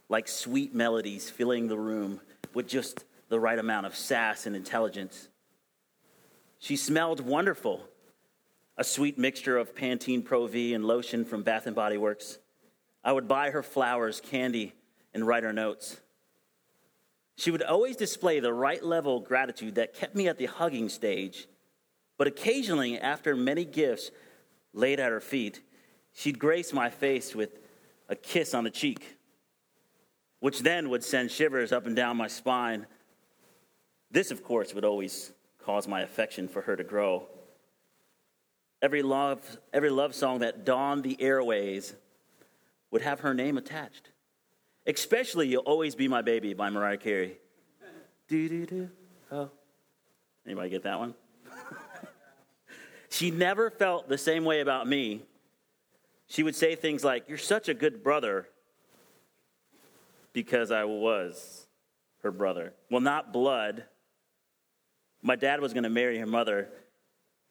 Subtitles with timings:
[0.10, 2.20] like sweet melodies filling the room
[2.54, 5.30] with just the right amount of sass and intelligence.
[6.64, 7.82] She smelled wonderful,
[8.78, 12.38] a sweet mixture of Pantene Pro V and lotion from Bath and Body Works.
[13.04, 14.72] I would buy her flowers, candy,
[15.14, 16.00] and write her notes.
[17.36, 20.88] She would always display the right level of gratitude that kept me at the hugging
[20.88, 21.50] stage.
[22.18, 24.12] But occasionally, after many gifts
[24.72, 25.60] laid at her feet,
[26.14, 27.60] she'd grace my face with
[28.08, 29.18] a kiss on the cheek,
[30.40, 32.88] which then would send shivers up and down my spine.
[34.10, 35.34] This, of course, would always
[35.66, 37.28] caused my affection for her to grow.
[38.82, 41.96] Every love, every love song that dawned the airways
[42.92, 44.10] would have her name attached.
[44.86, 47.38] Especially You'll Always Be My Baby by Mariah Carey.
[48.28, 48.90] Do, do, do.
[49.32, 49.50] Oh.
[50.46, 51.14] Anybody get that one?
[53.10, 55.22] she never felt the same way about me.
[56.28, 58.48] She would say things like, You're such a good brother
[60.34, 61.68] because I was
[62.24, 62.74] her brother.
[62.90, 63.86] Well, not blood,
[65.24, 66.70] my dad was going to marry her mother,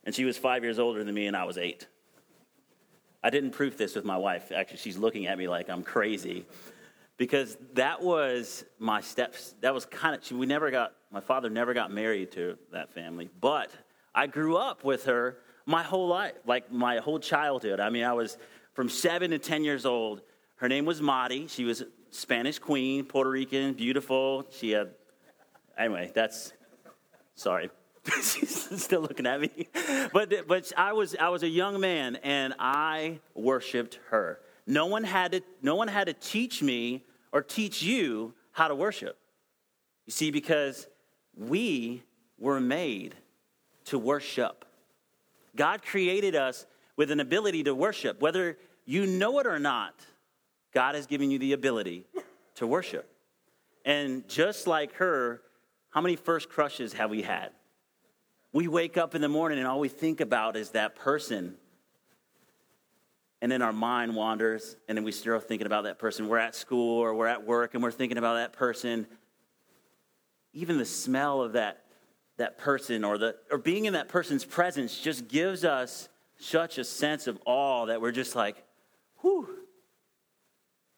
[0.04, 1.88] and she was five years older than me, and I was eight.
[3.24, 4.52] I didn't proof this with my wife.
[4.52, 6.44] Actually, she's looking at me like I'm crazy
[7.16, 9.54] because that was my steps.
[9.60, 13.30] That was kind of, we never got, my father never got married to that family,
[13.40, 13.70] but
[14.14, 17.80] I grew up with her my whole life, like my whole childhood.
[17.80, 18.36] I mean, I was
[18.74, 20.22] from seven to 10 years old.
[20.56, 21.46] Her name was Madi.
[21.46, 24.46] She was Spanish queen, Puerto Rican, beautiful.
[24.50, 24.90] She had,
[25.78, 26.52] anyway, that's
[27.34, 27.70] Sorry.
[28.22, 29.68] She's still looking at me.
[30.12, 34.40] But, but I, was, I was a young man and I worshiped her.
[34.66, 38.74] No one, had to, no one had to teach me or teach you how to
[38.74, 39.16] worship.
[40.06, 40.86] You see, because
[41.36, 42.02] we
[42.38, 43.14] were made
[43.86, 44.64] to worship.
[45.56, 46.66] God created us
[46.96, 48.20] with an ability to worship.
[48.20, 49.94] Whether you know it or not,
[50.72, 52.06] God has given you the ability
[52.56, 53.08] to worship.
[53.84, 55.42] And just like her,
[55.92, 57.50] how many first crushes have we had?
[58.52, 61.54] We wake up in the morning and all we think about is that person.
[63.42, 66.28] And then our mind wanders, and then we start thinking about that person.
[66.28, 69.06] We're at school or we're at work and we're thinking about that person.
[70.54, 71.84] Even the smell of that,
[72.38, 76.08] that person or, the, or being in that person's presence just gives us
[76.38, 78.64] such a sense of awe that we're just like,
[79.20, 79.46] whew.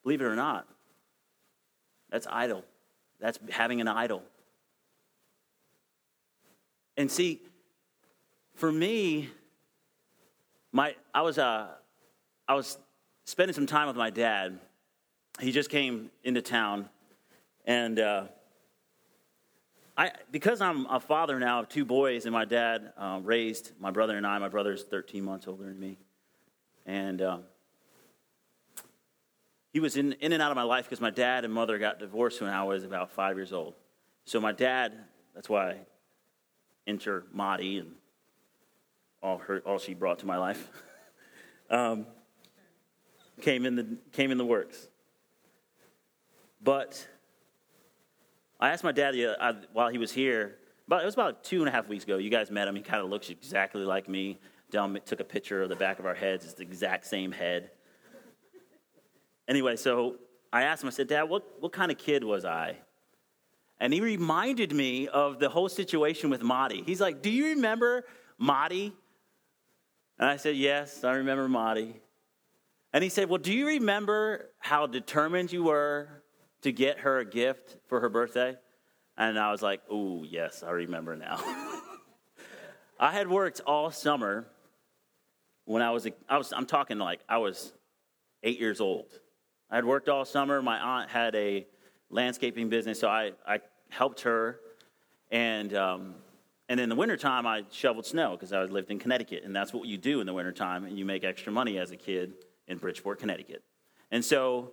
[0.04, 0.68] Believe it or not,
[2.10, 2.62] that's idol.
[3.20, 4.22] That's having an idol.
[6.96, 7.40] And see,
[8.54, 9.30] for me,
[10.72, 11.68] my I was uh,
[12.46, 12.78] I was
[13.24, 14.58] spending some time with my dad.
[15.40, 16.88] He just came into town,
[17.64, 18.24] and uh,
[19.96, 23.90] I because I'm a father now of two boys, and my dad uh, raised my
[23.90, 24.38] brother and I.
[24.38, 25.98] My brother's 13 months older than me,
[26.86, 27.42] and um,
[29.72, 31.98] he was in in and out of my life because my dad and mother got
[31.98, 33.74] divorced when I was about five years old.
[34.26, 34.94] So my dad,
[35.34, 35.78] that's why
[36.86, 37.92] enter Madi and
[39.22, 40.68] all, her, all she brought to my life.
[41.70, 42.06] um,
[43.40, 44.88] came in the came in the works.
[46.62, 47.06] But
[48.60, 50.56] I asked my dad uh, while he was here.
[50.86, 52.18] But it was about two and a half weeks ago.
[52.18, 52.76] You guys met him.
[52.76, 54.38] He kind of looks exactly like me.
[54.70, 56.44] Del took a picture of the back of our heads.
[56.44, 57.70] It's the exact same head.
[59.48, 60.16] Anyway, so
[60.52, 60.88] I asked him.
[60.88, 62.76] I said, "Dad, what what kind of kid was I?"
[63.84, 66.82] And he reminded me of the whole situation with Marty.
[66.86, 68.06] He's like, Do you remember
[68.38, 68.94] Marty?
[70.18, 72.00] And I said, Yes, I remember Marty.
[72.94, 76.08] And he said, Well, do you remember how determined you were
[76.62, 78.56] to get her a gift for her birthday?
[79.18, 81.36] And I was like, Oh, yes, I remember now.
[82.98, 84.46] I had worked all summer
[85.66, 87.74] when I was, I was, I'm talking like I was
[88.42, 89.20] eight years old.
[89.70, 90.62] I had worked all summer.
[90.62, 91.66] My aunt had a
[92.08, 93.58] landscaping business, so I, I
[93.94, 94.60] helped her.
[95.30, 96.14] And, um,
[96.68, 99.86] and in the wintertime, I shoveled snow because I lived in Connecticut, and that's what
[99.86, 102.34] you do in the wintertime, and you make extra money as a kid
[102.68, 103.62] in Bridgeport, Connecticut.
[104.10, 104.72] And so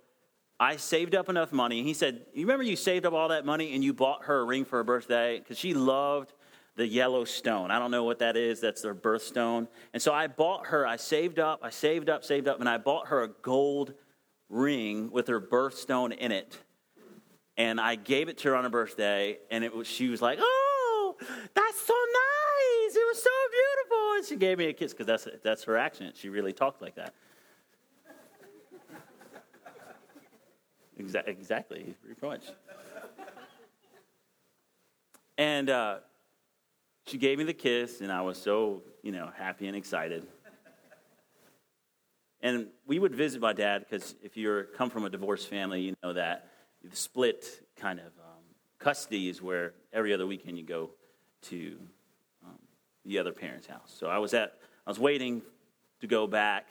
[0.60, 1.84] I saved up enough money.
[1.84, 4.46] He said, You remember you saved up all that money and you bought her a
[4.46, 5.40] ring for her birthday?
[5.40, 6.34] Because she loved
[6.76, 7.72] the yellow stone.
[7.72, 8.62] I don't know what that is.
[8.62, 9.68] That's their birthstone.
[9.94, 12.78] And so I bought her, I saved up, I saved up, saved up, and I
[12.78, 13.94] bought her a gold
[14.50, 16.60] ring with her birthstone in it
[17.58, 20.40] and I gave it to her on her birthday, and it was she was like,
[20.42, 22.96] "Oh, that's so nice!
[22.96, 26.16] It was so beautiful!" And she gave me a kiss because that's that's her accent.
[26.18, 27.14] She really talked like that.
[31.00, 32.46] Exa- exactly, pretty much.
[35.38, 35.98] And uh,
[37.08, 40.28] she gave me the kiss, and I was so you know happy and excited.
[42.44, 45.96] And we would visit my dad because if you come from a divorced family, you
[46.04, 46.51] know that
[46.84, 47.46] the split
[47.76, 48.44] kind of um,
[48.80, 50.90] custody is where every other weekend you go
[51.44, 51.78] to
[52.46, 52.58] um,
[53.06, 53.94] the other parent's house.
[53.98, 55.42] So I was at, I was waiting
[56.02, 56.68] to go back,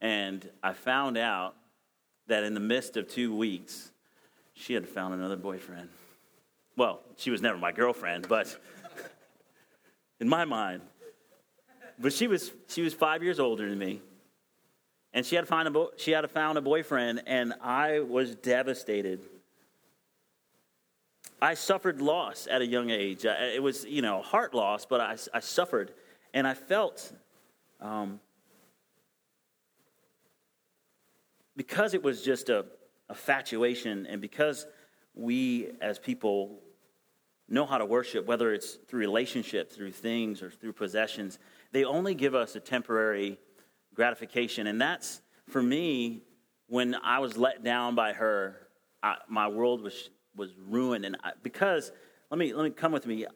[0.00, 1.56] and I found out
[2.28, 3.90] that in the midst of two weeks,
[4.54, 5.88] she had found another boyfriend.
[6.76, 8.56] Well, she was never my girlfriend, but
[10.20, 10.82] in my mind.
[11.98, 14.00] But she was, she was five years older than me
[15.12, 19.20] and she had, found a bo- she had found a boyfriend, and I was devastated.
[21.42, 23.24] I suffered loss at a young age.
[23.24, 25.92] It was, you know, heart loss, but I, I suffered.
[26.34, 27.12] And I felt,
[27.80, 28.20] um,
[31.56, 32.66] because it was just a,
[33.08, 34.66] a fatuation, and because
[35.14, 36.60] we as people
[37.48, 41.38] know how to worship, whether it's through relationships, through things, or through possessions,
[41.72, 43.38] they only give us a temporary
[43.94, 44.66] gratification.
[44.66, 46.22] And that's, for me,
[46.68, 48.68] when I was let down by her,
[49.02, 51.04] I, my world was, was ruined.
[51.04, 51.90] And I, because,
[52.30, 53.26] let me, let me come with me.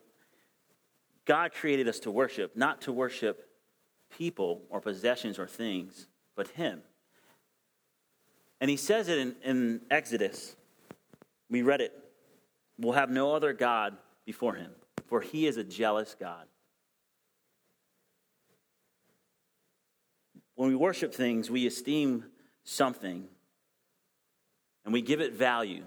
[1.24, 3.48] God created us to worship, not to worship
[4.16, 6.06] people or possessions or things,
[6.36, 6.82] but Him.
[8.60, 10.54] And He says it in, in Exodus.
[11.50, 11.92] We read it.
[12.78, 13.96] We'll have no other God
[14.26, 14.70] before Him,
[15.06, 16.46] for He is a jealous God.
[20.54, 22.24] When we worship things, we esteem
[22.62, 23.28] something
[24.84, 25.82] and we give it value.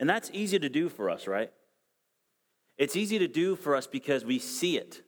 [0.00, 1.52] And that's easy to do for us, right?
[2.76, 5.02] It's easy to do for us because we see it.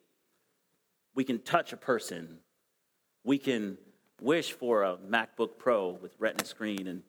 [1.14, 2.38] We can touch a person.
[3.25, 3.78] We can
[4.21, 7.02] wish for a MacBook Pro with Retina screen, and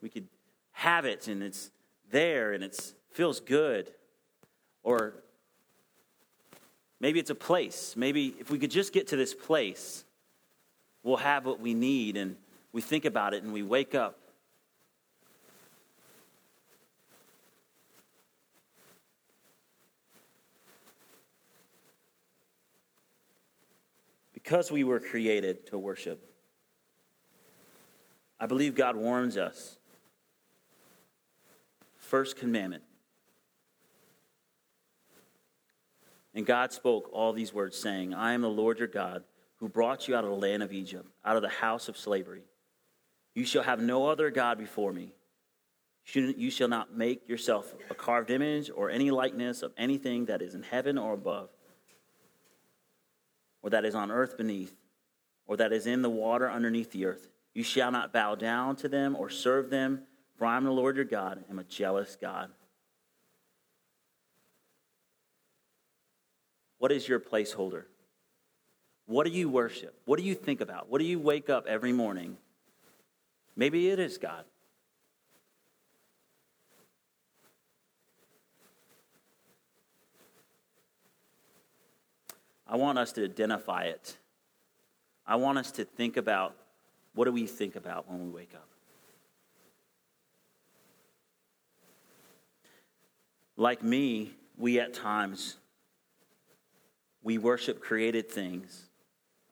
[0.00, 0.26] we could
[0.72, 1.70] have it, and it's
[2.10, 3.92] there, and it feels good.
[4.82, 5.22] Or
[7.02, 7.94] Maybe it's a place.
[7.96, 10.04] Maybe if we could just get to this place,
[11.02, 12.16] we'll have what we need.
[12.16, 12.36] And
[12.72, 14.20] we think about it and we wake up.
[24.32, 26.24] Because we were created to worship,
[28.38, 29.76] I believe God warns us.
[31.96, 32.84] First commandment
[36.34, 39.24] And God spoke all these words, saying, I am the Lord your God,
[39.56, 42.42] who brought you out of the land of Egypt, out of the house of slavery.
[43.34, 45.12] You shall have no other God before me.
[46.14, 50.54] You shall not make yourself a carved image or any likeness of anything that is
[50.54, 51.50] in heaven or above,
[53.62, 54.74] or that is on earth beneath,
[55.46, 57.28] or that is in the water underneath the earth.
[57.54, 60.02] You shall not bow down to them or serve them,
[60.36, 62.50] for I am the Lord your God, am a jealous God
[66.82, 67.84] What is your placeholder?
[69.06, 69.94] What do you worship?
[70.04, 70.90] What do you think about?
[70.90, 72.36] What do you wake up every morning?
[73.54, 74.44] Maybe it is God.
[82.66, 84.16] I want us to identify it.
[85.24, 86.56] I want us to think about
[87.14, 88.66] what do we think about when we wake up?
[93.56, 95.58] Like me, we at times
[97.22, 98.88] we worship created things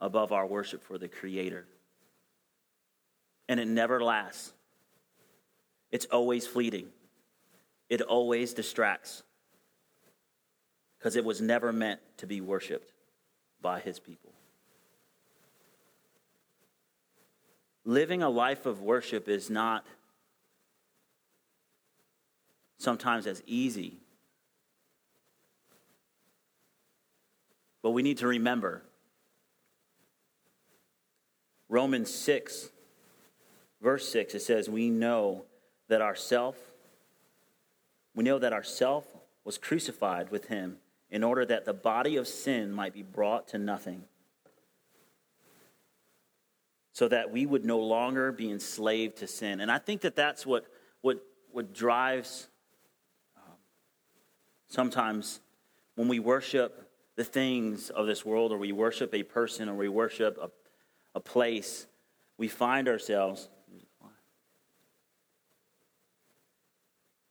[0.00, 1.66] above our worship for the creator.
[3.48, 4.52] And it never lasts.
[5.90, 6.88] It's always fleeting.
[7.88, 9.22] It always distracts.
[10.98, 12.92] Because it was never meant to be worshiped
[13.60, 14.32] by his people.
[17.84, 19.84] Living a life of worship is not
[22.78, 23.98] sometimes as easy.
[27.82, 28.82] But we need to remember
[31.70, 32.68] Romans 6,
[33.80, 35.44] verse 6, it says, We know
[35.88, 36.56] that our self,
[38.12, 39.06] we know that our self
[39.44, 40.78] was crucified with him
[41.10, 44.02] in order that the body of sin might be brought to nothing,
[46.92, 49.60] so that we would no longer be enslaved to sin.
[49.60, 50.66] And I think that that's what,
[51.02, 52.48] what, what drives
[53.36, 53.54] um,
[54.66, 55.38] sometimes
[55.94, 56.89] when we worship
[57.20, 60.50] the things of this world, or we worship a person, or we worship a,
[61.14, 61.86] a place,
[62.38, 63.50] we find ourselves.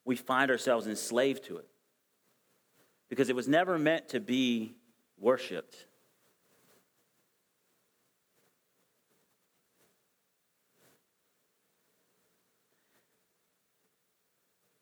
[0.06, 1.68] We find ourselves enslaved to it
[3.10, 4.76] because it was never meant to be
[5.18, 5.88] worshiped.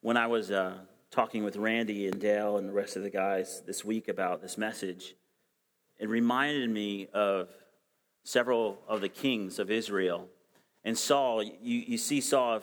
[0.01, 0.79] When I was uh,
[1.17, 4.55] talking with Randy and Dale and the rest of the guys this week about this
[4.55, 5.15] message,
[5.97, 7.50] it reminded me of
[8.24, 10.27] several of the kings of Israel.
[10.83, 12.62] And Saul, you, you see Saul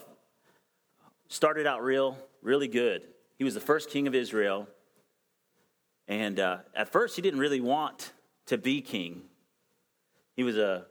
[1.27, 3.03] started out real, really good.
[3.39, 4.69] He was the first king of Israel.
[6.07, 8.13] And uh, at first, he didn't really want
[8.47, 9.23] to be king.
[10.37, 10.87] He was a,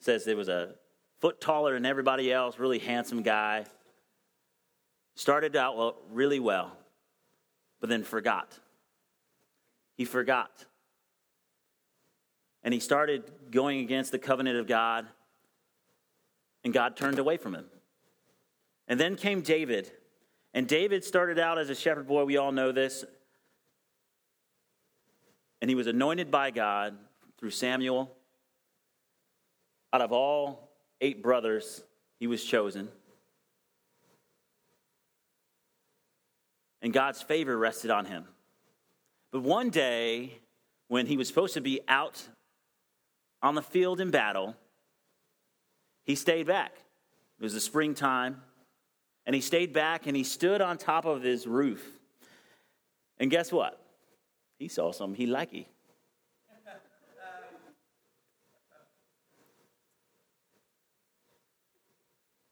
[0.00, 0.74] says there was a
[1.18, 3.64] foot taller than everybody else, really handsome guy.
[5.14, 6.76] Started out well, really well,
[7.80, 8.58] but then forgot.
[9.96, 10.64] He forgot.
[12.62, 15.06] And he started going against the covenant of God,
[16.64, 17.66] and God turned away from him.
[18.88, 19.90] And then came David.
[20.52, 22.24] And David started out as a shepherd boy.
[22.24, 23.04] We all know this.
[25.60, 26.96] And he was anointed by God
[27.38, 28.12] through Samuel.
[29.92, 31.82] Out of all eight brothers,
[32.18, 32.88] he was chosen.
[36.86, 38.26] And God's favor rested on him.
[39.32, 40.38] But one day,
[40.86, 42.22] when he was supposed to be out
[43.42, 44.54] on the field in battle,
[46.04, 46.76] he stayed back.
[47.40, 48.40] It was the springtime,
[49.26, 51.84] and he stayed back and he stood on top of his roof.
[53.18, 53.84] And guess what?
[54.60, 55.56] He saw something he liked.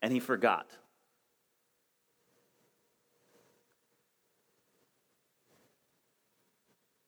[0.03, 0.67] and he forgot.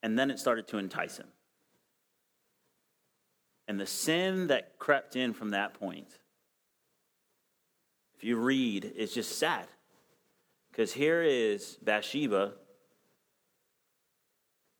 [0.06, 1.26] And then it started to entice him.
[3.66, 6.06] And the sin that crept in from that point,
[8.14, 9.66] if you read, it's just sad.
[10.70, 12.52] Because here is Bathsheba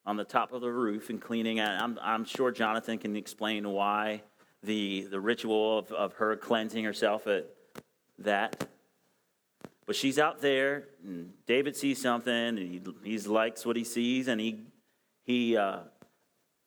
[0.07, 1.61] on the top of the roof and cleaning.
[1.61, 4.23] I'm, I'm sure Jonathan can explain why
[4.63, 7.49] the, the ritual of, of her cleansing herself at
[8.21, 8.69] that.
[9.87, 14.29] But she's out there, and David sees something, and he, he likes what he sees,
[14.29, 14.61] and he,
[15.27, 15.81] he uh,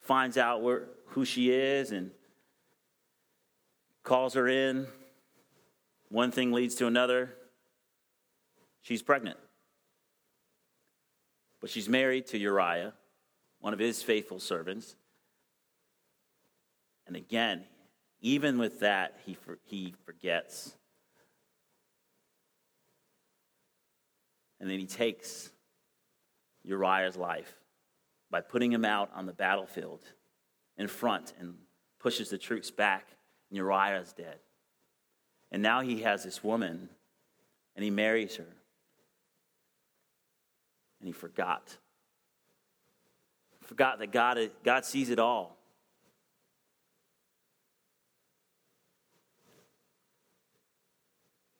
[0.02, 2.10] finds out where, who she is and
[4.04, 4.86] calls her in.
[6.10, 7.34] One thing leads to another.
[8.82, 9.38] She's pregnant.
[11.60, 12.92] But she's married to Uriah,
[13.60, 14.94] one of his faithful servants.
[17.06, 17.64] And again,
[18.20, 20.76] even with that, he, for, he forgets.
[24.58, 25.50] And then he takes
[26.62, 27.59] Uriah's life
[28.30, 30.02] by putting him out on the battlefield
[30.76, 31.54] in front and
[31.98, 33.08] pushes the troops back,
[33.50, 34.38] and Uriah is dead.
[35.50, 36.88] And now he has this woman,
[37.74, 38.46] and he marries her.
[41.00, 41.76] And he forgot
[43.70, 45.56] forgot that God, God sees it all.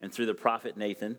[0.00, 1.18] And through the prophet Nathan,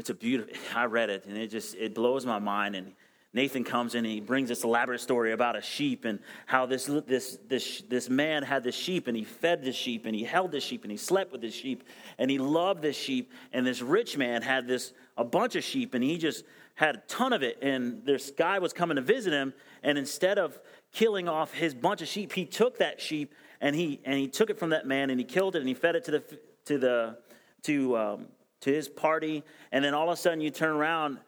[0.00, 2.74] it's a beautiful, I read it and it just, it blows my mind.
[2.74, 2.92] And
[3.32, 6.86] Nathan comes in and he brings this elaborate story about a sheep and how this,
[7.06, 10.50] this, this, this man had this sheep and he fed the sheep and he held
[10.50, 11.84] the sheep and he slept with the sheep
[12.18, 13.30] and he loved the sheep.
[13.52, 17.02] And this rich man had this a bunch of sheep and he just had a
[17.06, 17.58] ton of it.
[17.62, 19.52] And this guy was coming to visit him.
[19.82, 20.58] And instead of
[20.92, 24.50] killing off his bunch of sheep, he took that sheep and he, and he took
[24.50, 26.78] it from that man and he killed it and he fed it to the, to
[26.78, 27.18] the,
[27.62, 28.26] to, um,
[28.60, 29.42] to his party.
[29.72, 31.18] And then all of a sudden you turn around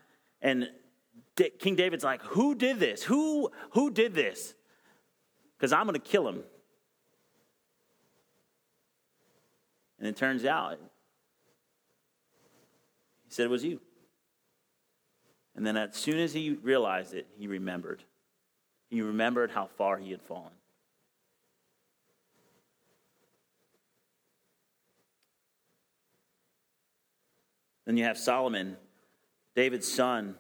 [0.41, 0.69] and
[1.59, 3.03] King David's like, Who did this?
[3.03, 4.55] Who, who did this?
[5.57, 6.43] Because I'm going to kill him.
[9.99, 10.79] And it turns out,
[13.25, 13.81] he said it was you.
[15.55, 18.03] And then as soon as he realized it, he remembered.
[18.91, 20.51] He remembered how far he had fallen.
[27.85, 28.77] Then you have Solomon,
[29.55, 30.37] David's son,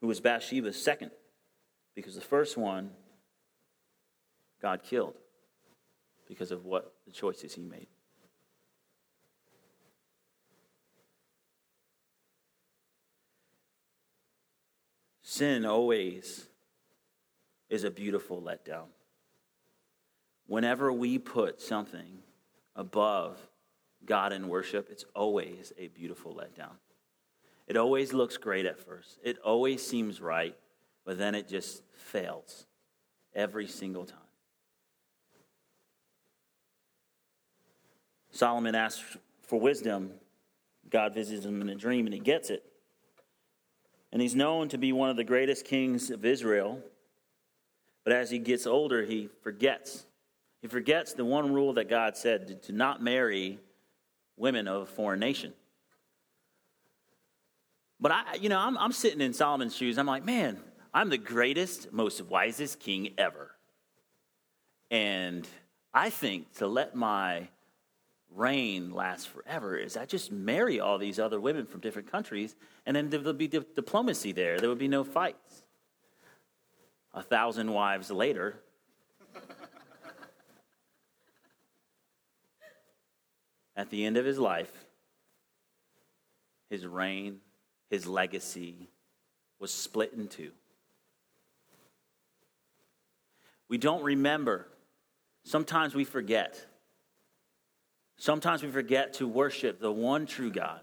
[0.00, 1.12] who was Bathsheba's second,
[1.94, 2.90] because the first one
[4.60, 5.14] God killed
[6.28, 7.88] because of what the choices he made.
[15.22, 16.46] Sin always
[17.68, 18.88] is a beautiful letdown.
[20.46, 22.18] Whenever we put something
[22.76, 23.38] above
[24.06, 26.74] God in worship, it's always a beautiful letdown.
[27.66, 30.56] It always looks great at first, it always seems right,
[31.04, 32.66] but then it just fails
[33.34, 34.18] every single time.
[38.32, 40.12] Solomon asks for wisdom.
[40.88, 42.64] God visits him in a dream and he gets it.
[44.10, 46.80] And he's known to be one of the greatest kings of Israel.
[48.04, 50.06] But as he gets older, he forgets.
[50.60, 53.58] He forgets the one rule that God said to not marry
[54.36, 55.52] women of a foreign nation.
[58.00, 59.96] But I, you know, I'm, I'm sitting in Solomon's shoes.
[59.96, 60.58] I'm like, man,
[60.92, 63.52] I'm the greatest, most wisest king ever.
[64.90, 65.46] And
[65.94, 67.48] I think to let my
[68.34, 72.96] reign last forever is I just marry all these other women from different countries, and
[72.96, 74.58] then there'll be di- diplomacy there.
[74.58, 75.62] There would be no fights.
[77.14, 78.60] A thousand wives later,
[83.82, 84.72] at the end of his life,
[86.70, 87.40] his reign
[87.92, 88.88] his legacy
[89.60, 90.50] was split in two.
[93.68, 94.66] We don't remember.
[95.44, 96.66] Sometimes we forget.
[98.16, 100.80] Sometimes we forget to worship the one true God.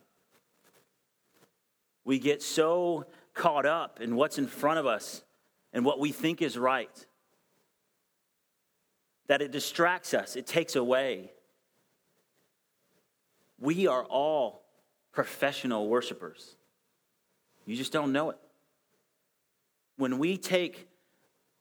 [2.06, 5.24] We get so caught up in what's in front of us
[5.74, 7.06] and what we think is right
[9.26, 11.32] that it distracts us, it takes away.
[13.60, 14.64] We are all
[15.12, 16.56] professional worshipers.
[17.66, 18.38] You just don't know it.
[19.98, 20.88] When we take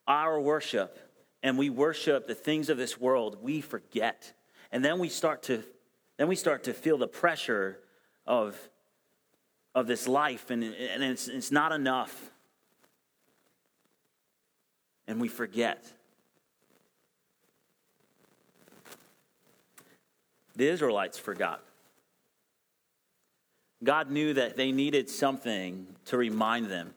[0.06, 0.98] our worship
[1.42, 4.32] and we worship the things of this world, we forget.
[4.70, 5.64] And then we start to
[6.16, 7.78] then we start to feel the pressure
[8.26, 8.56] of
[9.74, 12.30] of this life and, and it's, it's not enough.
[15.06, 15.92] And we forget.
[20.56, 21.62] The Israelites forgot.
[23.82, 26.94] God knew that they needed something to remind them.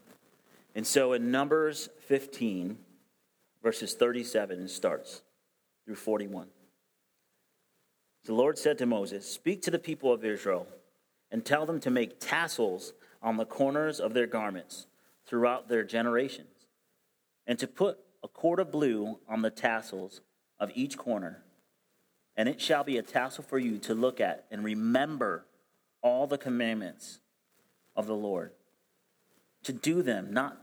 [0.73, 2.77] And so in Numbers 15,
[3.61, 5.21] verses 37, it starts
[5.85, 6.47] through 41.
[8.25, 10.67] The Lord said to Moses, Speak to the people of Israel
[11.31, 14.87] and tell them to make tassels on the corners of their garments
[15.25, 16.67] throughout their generations,
[17.45, 20.21] and to put a cord of blue on the tassels
[20.59, 21.43] of each corner.
[22.35, 25.45] And it shall be a tassel for you to look at and remember
[26.01, 27.19] all the commandments
[27.95, 28.51] of the Lord,
[29.63, 30.57] to do them, not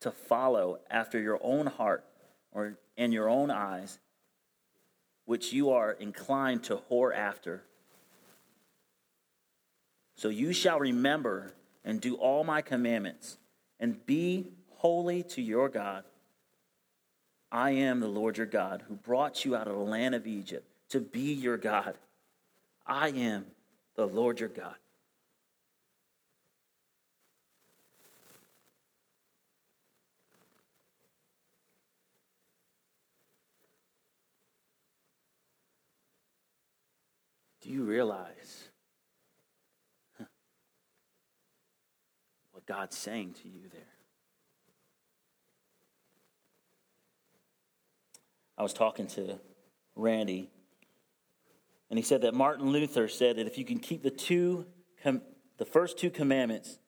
[0.00, 2.04] to follow after your own heart
[2.52, 3.98] or in your own eyes,
[5.24, 7.62] which you are inclined to whore after.
[10.16, 13.36] So you shall remember and do all my commandments,
[13.78, 16.04] and be holy to your God.
[17.52, 20.66] I am the Lord your God, who brought you out of the land of Egypt
[20.88, 21.96] to be your God.
[22.86, 23.46] I am
[23.94, 24.74] the Lord your God.
[37.62, 38.68] Do you realize
[42.52, 43.80] what God's saying to you there?
[48.58, 49.40] I was talking to
[49.96, 50.50] Randy
[51.90, 54.66] and he said that Martin Luther said that if you can keep the two,
[55.04, 56.78] the first two commandments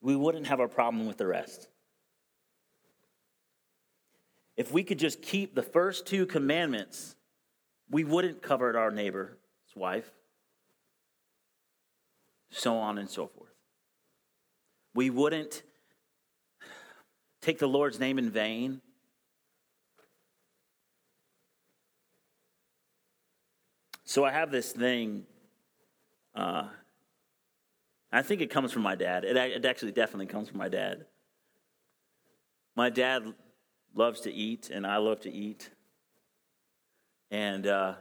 [0.00, 1.68] we wouldn't have a problem with the rest.
[4.56, 7.16] If we could just keep the first two commandments,
[7.90, 9.36] we wouldn't covet our neighbor's
[9.74, 10.10] wife,
[12.50, 13.50] so on and so forth.
[14.94, 15.62] We wouldn't
[17.40, 18.80] take the Lord's name in vain.
[24.10, 25.22] So I have this thing.
[26.34, 26.64] Uh,
[28.10, 29.24] I think it comes from my dad.
[29.24, 31.04] It, it actually definitely comes from my dad.
[32.74, 33.22] My dad
[33.94, 35.70] loves to eat, and I love to eat.
[37.30, 37.94] And uh,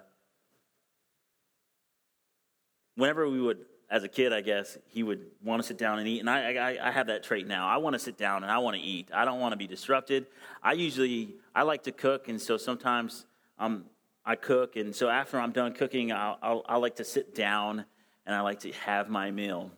[2.95, 6.08] whenever we would, as a kid, I guess, he would want to sit down and
[6.08, 6.22] eat.
[6.22, 7.67] And I, I, I have that trait now.
[7.67, 9.12] I want to sit down and I want to eat.
[9.13, 10.26] I don't want to be disrupted.
[10.63, 13.28] I usually, I like to cook, and so sometimes
[13.60, 13.86] um,
[14.30, 14.76] I cook.
[14.76, 17.84] And so after I'm done cooking, I like to sit down
[18.28, 19.72] and I like to have my meal.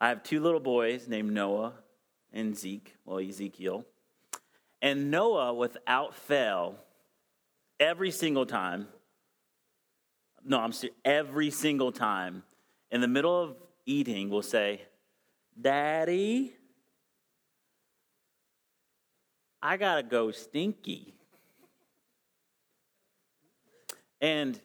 [0.00, 1.74] I have two little boys named Noah
[2.32, 3.84] and Zeke, well, Ezekiel.
[4.82, 6.80] And Noah, without fail,
[7.78, 8.88] every single time,
[10.44, 12.42] no, I'm serious, every single time,
[12.90, 13.54] in the middle of
[13.86, 14.82] eating, will say,
[15.60, 16.54] Daddy,
[19.62, 21.14] I gotta go stinky.
[24.20, 24.60] And,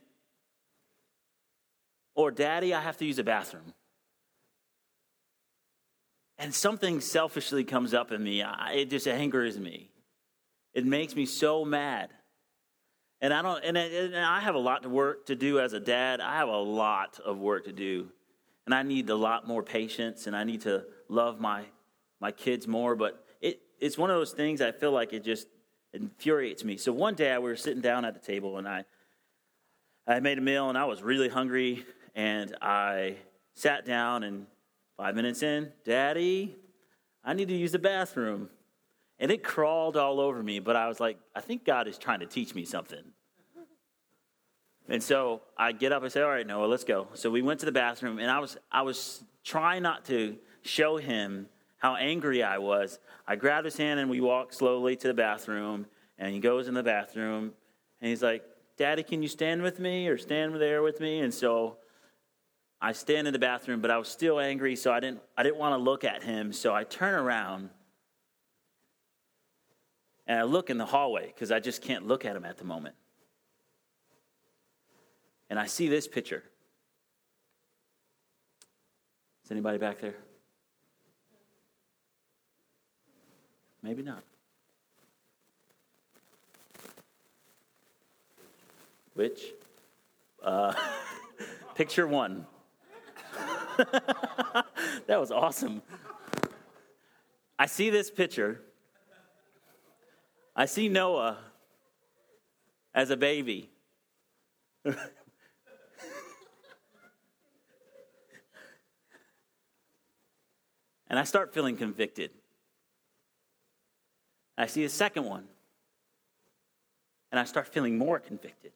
[2.16, 3.74] or Daddy, I have to use a bathroom
[6.44, 8.44] and something selfishly comes up in me.
[8.74, 9.90] It just angers me.
[10.74, 12.10] It makes me so mad.
[13.22, 15.80] And I don't, and, and I have a lot of work to do as a
[15.80, 16.20] dad.
[16.20, 18.10] I have a lot of work to do,
[18.66, 21.64] and I need a lot more patience, and I need to love my
[22.20, 22.96] my kids more.
[22.96, 25.48] But it, it's one of those things I feel like it just
[25.94, 26.76] infuriates me.
[26.76, 28.84] So one day we were sitting down at the table, and I
[30.08, 31.86] I made a meal, and I was really hungry,
[32.16, 33.18] and I
[33.54, 34.48] sat down and
[34.98, 36.56] Five minutes in, Daddy,
[37.24, 38.50] I need to use the bathroom.
[39.20, 42.20] And it crawled all over me, but I was like, I think God is trying
[42.20, 43.04] to teach me something.
[44.90, 47.08] And so I get up and say, All right, Noah, let's go.
[47.14, 50.98] So we went to the bathroom, and I was, I was trying not to show
[50.98, 53.00] him how angry I was.
[53.28, 55.86] I grabbed his hand and we walked slowly to the bathroom,
[56.18, 57.54] and he goes in the bathroom,
[58.02, 58.44] and he's like,
[58.78, 61.20] Daddy, can you stand with me or stand there with me?
[61.20, 61.78] And so
[62.82, 65.58] I stand in the bathroom, but I was still angry, so I didn't, I didn't
[65.58, 66.52] want to look at him.
[66.52, 67.70] So I turn around
[70.26, 72.66] and I look in the hallway because I just can't look at him at the
[72.66, 72.96] moment.
[75.50, 76.44] And I see this picture.
[79.46, 80.16] Is anybody back there?
[83.84, 84.24] Maybe not.
[89.14, 89.54] Which?
[90.42, 90.74] Uh,
[91.76, 92.46] picture one.
[93.78, 95.82] that was awesome.
[97.58, 98.62] I see this picture.
[100.56, 101.38] I see Noah
[102.94, 103.70] as a baby.
[104.86, 104.96] and
[111.10, 112.32] I start feeling convicted.
[114.58, 115.46] I see a second one.
[117.32, 118.74] And I start feeling more convicted.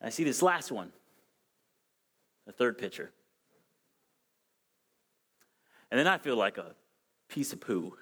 [0.00, 0.92] I see this last one,
[2.46, 3.10] the third picture.
[5.90, 6.74] And then I feel like a
[7.28, 7.96] piece of poo.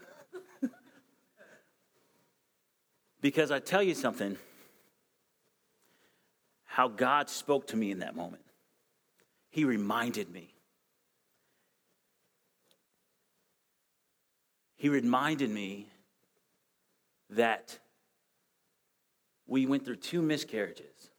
[3.21, 4.37] because I tell you something,
[6.65, 8.43] how God spoke to me in that moment.
[9.51, 10.53] He reminded me.
[14.75, 15.87] He reminded me
[17.31, 17.79] that
[19.47, 21.11] we went through two miscarriages,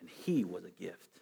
[0.00, 1.20] and He was a gift.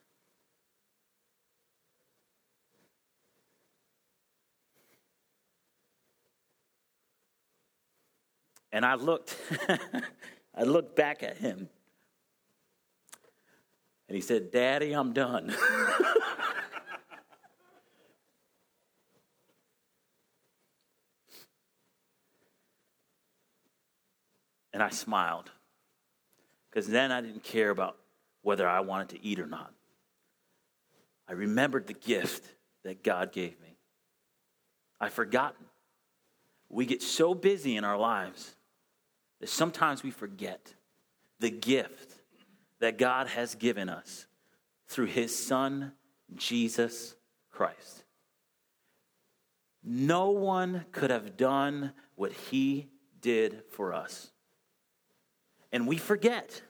[8.72, 9.36] And I looked,
[10.56, 11.68] I looked back at him.
[14.08, 15.54] And he said, Daddy, I'm done.
[24.72, 25.52] and I smiled
[26.68, 27.98] because then I didn't care about
[28.46, 29.72] whether I wanted to eat or not.
[31.28, 32.48] I remembered the gift
[32.84, 33.76] that God gave me.
[35.00, 35.66] I've forgotten.
[36.68, 38.54] We get so busy in our lives
[39.40, 40.72] that sometimes we forget
[41.40, 42.20] the gift
[42.78, 44.26] that God has given us
[44.86, 45.90] through his son,
[46.36, 47.16] Jesus
[47.50, 48.04] Christ.
[49.82, 52.86] No one could have done what he
[53.20, 54.30] did for us.
[55.72, 56.62] And we forget.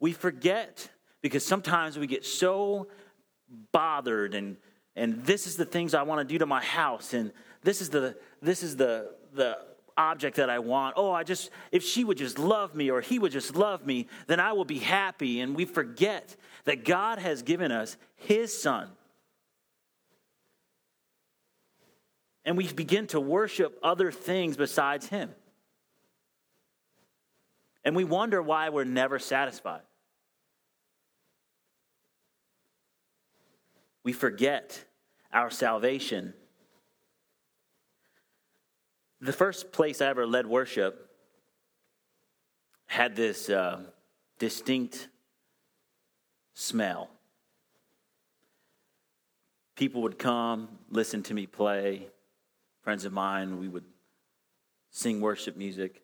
[0.00, 0.90] We forget
[1.22, 2.88] because sometimes we get so
[3.72, 4.56] bothered and
[4.94, 7.32] and this is the things I want to do to my house and
[7.62, 9.58] this is the this is the the
[9.98, 10.94] object that I want.
[10.96, 14.06] Oh, I just if she would just love me or he would just love me,
[14.26, 18.90] then I will be happy and we forget that God has given us his son.
[22.44, 25.34] And we begin to worship other things besides him.
[27.86, 29.82] And we wonder why we're never satisfied.
[34.02, 34.84] We forget
[35.32, 36.34] our salvation.
[39.20, 41.08] The first place I ever led worship
[42.86, 43.84] had this uh,
[44.40, 45.08] distinct
[46.54, 47.08] smell.
[49.76, 52.08] People would come, listen to me play.
[52.82, 53.84] Friends of mine, we would
[54.90, 56.02] sing worship music.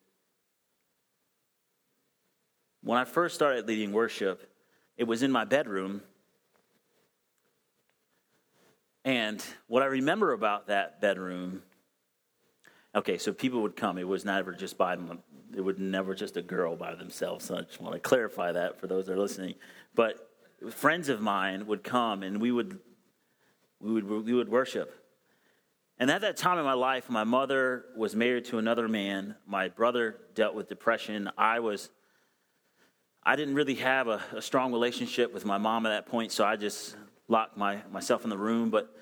[2.83, 4.51] When I first started leading worship,
[4.97, 6.03] it was in my bedroom.
[9.05, 11.63] And what I remember about that bedroom,
[12.95, 13.99] okay, so people would come.
[13.99, 15.21] It was never just by them.
[15.55, 17.47] It was never just a girl by themselves.
[17.47, 19.55] So I just want to clarify that for those that are listening.
[19.95, 20.29] But
[20.71, 22.79] friends of mine would come, and we would
[23.81, 24.99] we would we would worship.
[25.99, 29.37] And at that time in my life, my mother was married to another man.
[29.47, 31.31] My brother dealt with depression.
[31.37, 31.91] I was
[33.25, 36.45] I didn't really have a, a, strong relationship with my mom at that point, so
[36.45, 36.97] I just
[37.29, 38.69] locked my, myself in the room.
[38.69, 38.93] But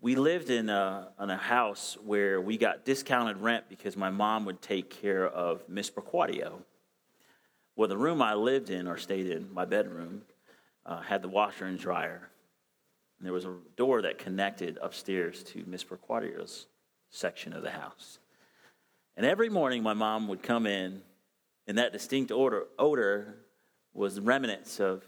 [0.00, 4.44] we lived in a, in a house where we got discounted rent because my mom
[4.46, 6.54] would take care of Miss Perquadio.
[7.76, 10.22] Well, the room I lived in or stayed in, my bedroom,
[10.84, 12.30] uh, had the washer and dryer.
[13.18, 16.66] And there was a door that connected upstairs to Miss Perquadio's
[17.10, 18.18] section of the house.
[19.16, 21.00] And every morning, my mom would come in
[21.66, 23.36] and that distinct odor, odor
[23.92, 25.04] was remnants of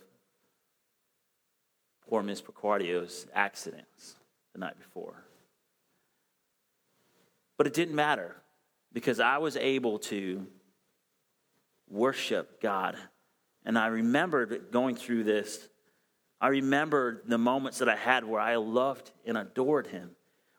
[2.08, 4.14] poor Miss Perquadio's accidents
[4.52, 5.24] the night before.
[7.56, 8.36] But it didn't matter
[8.92, 10.46] because I was able to
[11.88, 12.96] worship God.
[13.64, 15.68] And I remembered going through this.
[16.40, 20.10] I remembered the moments that I had where I loved and adored Him,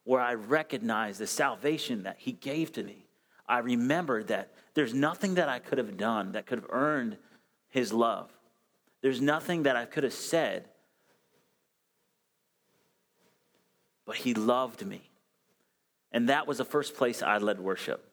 [0.03, 3.05] where I recognized the salvation that He gave to me.
[3.47, 7.18] I remembered that there's nothing that I could have done that could have earned
[7.68, 8.30] his love.
[9.02, 10.70] There's nothing that I could have said.
[14.06, 15.02] But he loved me.
[16.12, 18.08] And that was the first place I led worship.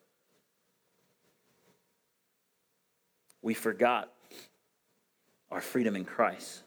[3.42, 4.10] We forgot
[5.50, 6.62] our freedom in Christ.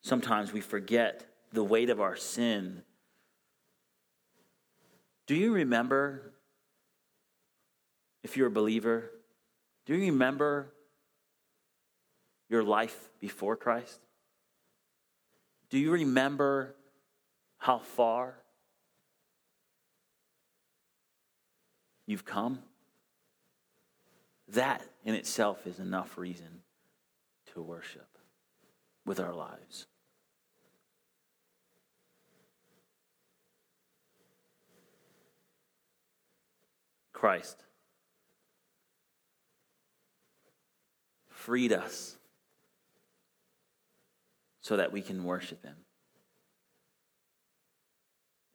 [0.00, 2.82] Sometimes we forget the weight of our sin.
[5.28, 6.32] Do you remember
[8.26, 9.08] if you're a believer,
[9.84, 10.72] do you remember
[12.48, 14.00] your life before Christ?
[15.70, 16.74] Do you remember
[17.56, 18.34] how far
[22.04, 22.58] you've come?
[24.48, 26.62] That in itself is enough reason
[27.54, 28.08] to worship
[29.04, 29.86] with our lives.
[37.12, 37.65] Christ
[41.46, 42.16] freed us
[44.62, 45.76] so that we can worship Him.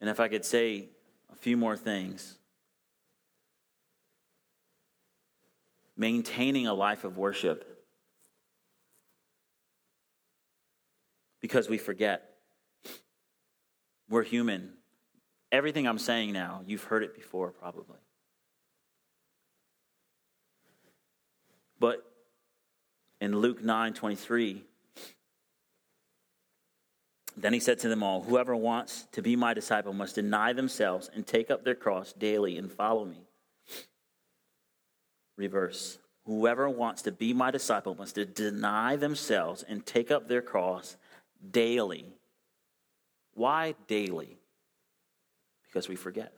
[0.02, 0.90] And if I could say
[1.32, 2.36] a few more things,
[5.96, 7.82] maintaining a life of worship
[11.40, 12.34] because we forget.
[14.10, 14.74] We're human.
[15.50, 17.96] Everything I'm saying now, you've heard it before probably.
[21.80, 22.11] But
[23.22, 24.64] in Luke 9 23.
[27.36, 31.08] Then he said to them all, Whoever wants to be my disciple must deny themselves
[31.14, 33.22] and take up their cross daily and follow me.
[35.36, 35.98] Reverse.
[36.26, 40.96] Whoever wants to be my disciple must deny themselves and take up their cross
[41.48, 42.06] daily.
[43.34, 44.36] Why daily?
[45.68, 46.32] Because we forget.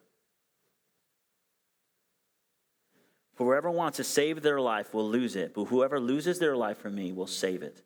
[2.95, 6.79] For whoever wants to save their life will lose it, but whoever loses their life
[6.79, 7.83] for me will save it.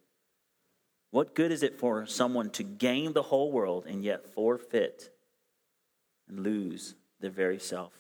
[1.11, 5.11] What good is it for someone to gain the whole world and yet forfeit
[6.29, 7.93] and lose their very self?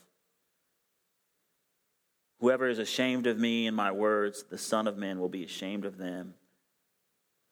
[2.40, 5.84] Whoever is ashamed of me and my words, the Son of Man will be ashamed
[5.84, 6.34] of them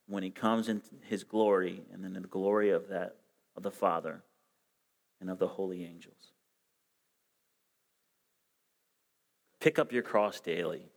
[0.07, 3.17] when he comes in his glory and then in the glory of that
[3.57, 4.23] of the Father
[5.21, 6.33] and of the holy angels.
[9.67, 10.93] Pick up your cross daily.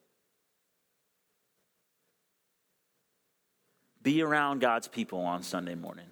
[4.04, 6.06] Be around God's people on Sunday morning.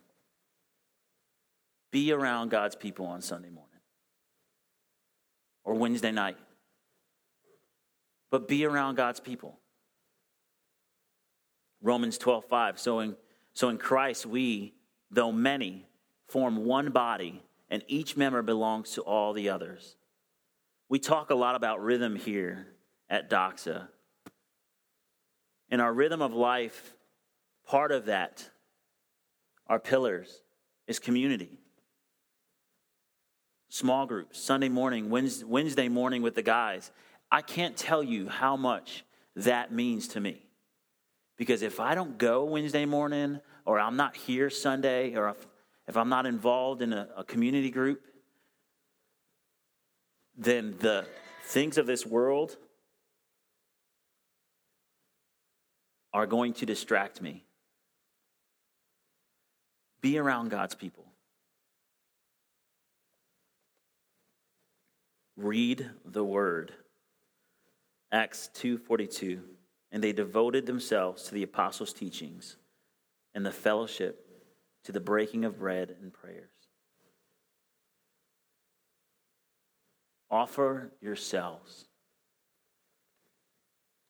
[1.91, 3.79] Be around God's people on Sunday morning
[5.65, 6.39] or Wednesday night.
[8.31, 9.59] But be around God's people.
[11.83, 12.79] Romans 12, 5.
[12.79, 13.15] So in,
[13.53, 14.73] so in Christ, we,
[15.11, 15.85] though many,
[16.27, 19.96] form one body, and each member belongs to all the others.
[20.89, 22.67] We talk a lot about rhythm here
[23.09, 23.87] at Doxa.
[25.69, 26.93] In our rhythm of life,
[27.65, 28.49] part of that,
[29.67, 30.43] our pillars,
[30.87, 31.59] is community.
[33.69, 36.91] Small groups, Sunday morning, Wednesday morning with the guys.
[37.29, 39.03] I can't tell you how much
[39.35, 40.41] that means to me.
[41.37, 45.47] Because if I don't go Wednesday morning, or I'm not here Sunday, or if,
[45.87, 48.01] if I'm not involved in a, a community group,
[50.37, 51.05] then the
[51.43, 52.57] things of this world
[56.13, 57.43] are going to distract me.
[60.01, 61.05] Be around God's people.
[65.35, 66.73] Read the word.
[68.11, 69.57] Acts 2:42
[69.91, 72.57] and they devoted themselves to the apostles' teachings
[73.33, 74.25] and the fellowship
[74.83, 76.56] to the breaking of bread and prayers.
[80.29, 81.87] Offer yourselves.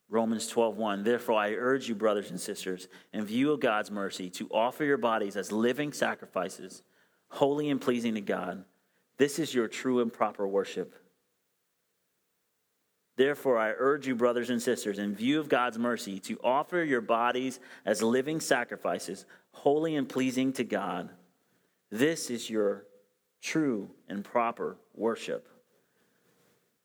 [0.09, 4.47] Romans 12:1 Therefore I urge you brothers and sisters in view of God's mercy to
[4.49, 6.81] offer your bodies as living sacrifices
[7.29, 8.63] holy and pleasing to God
[9.17, 10.95] this is your true and proper worship
[13.17, 17.01] Therefore, I urge you, brothers and sisters, in view of God's mercy, to offer your
[17.01, 21.09] bodies as living sacrifices, holy and pleasing to God.
[21.89, 22.85] This is your
[23.41, 25.47] true and proper worship.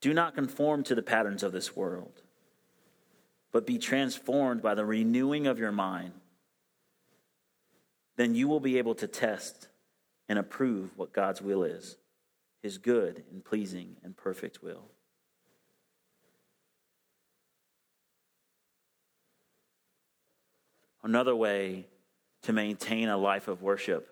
[0.02, 2.22] Do not conform to the patterns of this world,
[3.52, 6.12] but be transformed by the renewing of your mind.
[8.16, 9.68] Then you will be able to test
[10.28, 11.96] and approve what God's will is,
[12.62, 14.90] his good and pleasing and perfect will.
[21.04, 21.86] Another way
[22.42, 24.08] to maintain a life of worship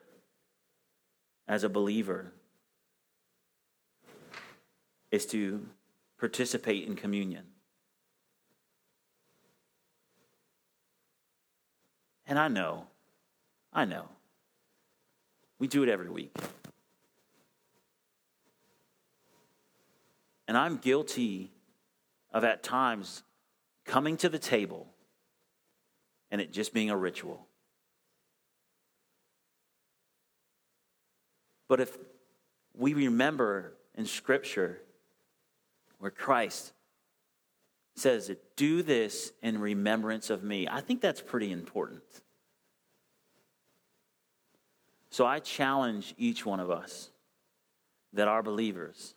[1.48, 2.33] as a believer
[5.11, 5.66] is to
[6.21, 7.45] participate in communion.
[12.27, 12.87] And I know,
[13.73, 14.05] I know,
[15.59, 16.37] we do it every week.
[20.47, 21.51] And I'm guilty
[22.33, 23.23] of at times
[23.85, 24.87] coming to the table
[26.31, 27.47] and it just being a ritual.
[31.67, 31.97] But if
[32.77, 34.81] we remember in Scripture
[36.01, 36.73] where Christ
[37.95, 42.03] says, Do this in remembrance of me, I think that's pretty important.
[45.11, 47.11] So I challenge each one of us
[48.13, 49.15] that are believers,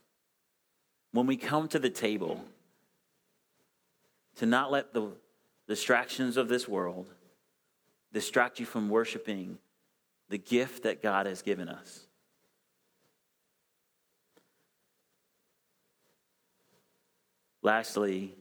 [1.12, 2.44] when we come to the table,
[4.36, 5.12] to not let the
[5.68, 7.08] distractions of this world
[8.12, 9.58] distract you from worshiping
[10.30, 12.08] the gift that God has given us.
[17.64, 18.36] Lastly,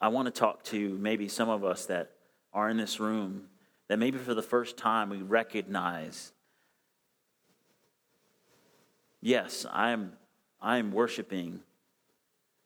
[0.00, 2.10] I want to talk to maybe some of us that
[2.52, 3.44] are in this room
[3.86, 6.32] that maybe for the first time we recognize
[9.20, 10.12] yes, I am,
[10.60, 11.60] I am worshiping,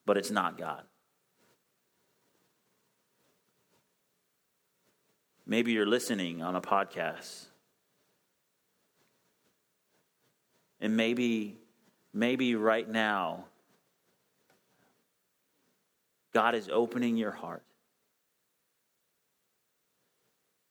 [0.06, 0.82] but it's not God.
[5.46, 7.46] Maybe you're listening on a podcast.
[10.80, 11.58] And maybe,
[12.12, 13.44] maybe right now,
[16.32, 17.64] God is opening your heart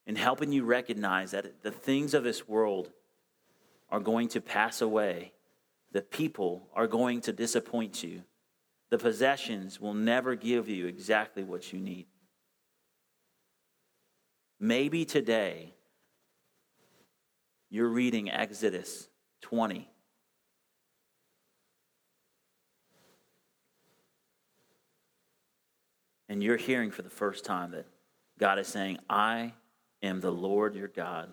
[0.07, 2.91] and helping you recognize that the things of this world
[3.89, 5.33] are going to pass away.
[5.91, 8.23] The people are going to disappoint you.
[8.89, 12.07] The possessions will never give you exactly what you need.
[14.59, 15.73] Maybe today
[17.69, 19.07] you're reading Exodus
[19.41, 19.90] 20.
[26.31, 27.85] And you're hearing for the first time that
[28.39, 29.51] God is saying, I
[30.01, 31.29] am the Lord your God.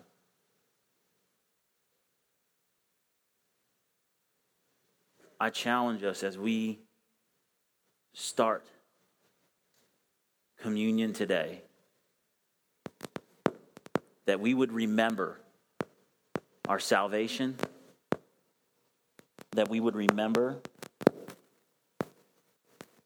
[5.39, 6.79] I challenge us as we
[8.13, 8.65] start
[10.61, 11.61] communion today
[14.25, 15.39] that we would remember
[16.67, 17.55] our salvation,
[19.51, 20.59] that we would remember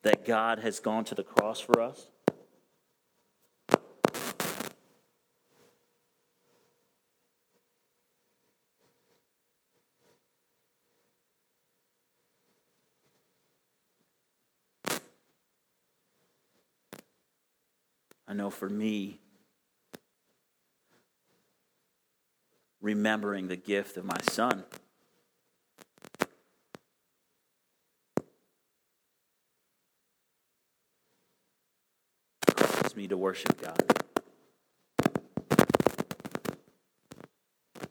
[0.04, 2.08] that God has gone to the cross for us?
[18.26, 19.20] I know for me,
[22.82, 24.64] remembering the gift of my son.
[33.04, 33.84] Me to worship God.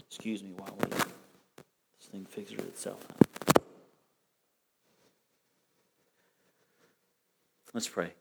[0.08, 3.28] Excuse me while we, this thing figures itself out.
[7.74, 8.14] Let's pray.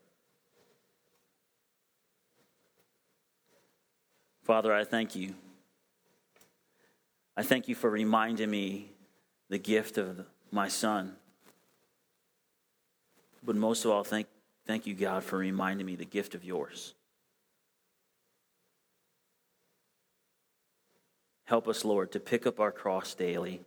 [4.42, 5.34] Father, I thank you.
[7.38, 8.90] I thank you for reminding me
[9.48, 11.16] the gift of my son.
[13.42, 14.26] But most of all, thank,
[14.66, 16.94] thank you, God, for reminding me the gift of yours.
[21.44, 23.60] Help us, Lord, to pick up our cross daily.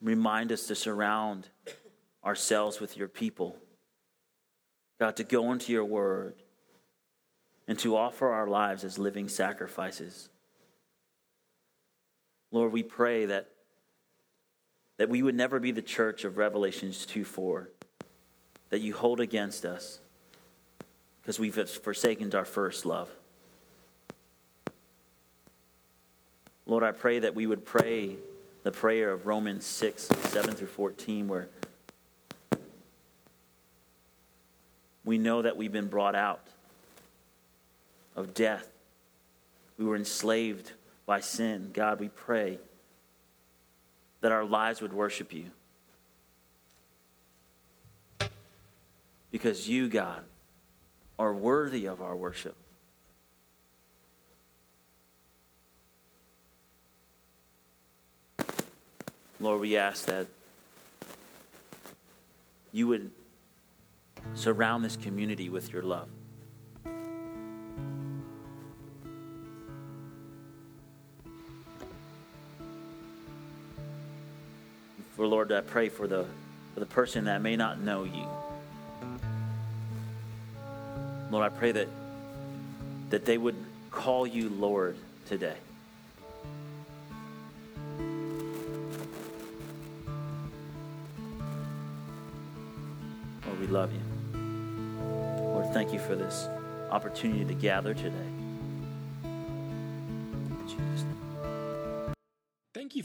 [0.00, 1.48] Remind us to surround
[2.24, 3.56] ourselves with your people.
[4.98, 6.34] God, to go into your word
[7.68, 10.28] and to offer our lives as living sacrifices.
[12.50, 13.48] Lord, we pray that,
[14.98, 17.68] that we would never be the church of Revelations 2 4,
[18.70, 20.00] that you hold against us
[21.22, 23.08] because we've forsaken our first love.
[26.66, 28.16] Lord, I pray that we would pray
[28.62, 31.48] the prayer of Romans 6 7 through 14, where
[35.04, 36.46] we know that we've been brought out
[38.16, 38.68] of death.
[39.78, 40.72] We were enslaved
[41.06, 41.70] by sin.
[41.72, 42.58] God, we pray
[44.20, 45.46] that our lives would worship you.
[49.30, 50.22] Because you, God,
[51.18, 52.56] are worthy of our worship.
[59.40, 60.26] Lord, we ask that
[62.72, 63.10] you would
[64.34, 66.08] surround this community with your love.
[75.18, 76.26] For Lord, I pray for the,
[76.74, 78.24] for the person that may not know you.
[81.28, 81.88] Lord, I pray that,
[83.10, 83.56] that they would
[83.90, 84.96] call you Lord
[85.26, 85.56] today.
[93.44, 94.00] Lord, we love you.
[95.42, 96.46] Lord, thank you for this
[96.92, 98.47] opportunity to gather today.